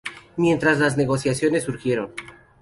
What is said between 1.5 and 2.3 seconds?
siguieron.